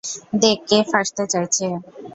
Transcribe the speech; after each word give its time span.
দেখ 0.41 0.57
কে 0.69 0.77
ফাঁসতে 0.91 1.23
চাইছে। 1.31 1.65